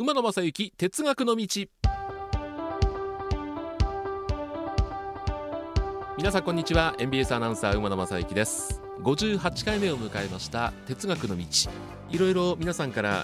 [0.00, 1.66] 馬野正幸哲学の道。
[6.16, 6.94] 皆さんこんにちは。
[7.00, 8.80] NBS アナウンサー馬野正幸です。
[9.00, 11.44] 58回目を迎えました哲学の道。
[12.10, 13.16] いろいろ皆さんから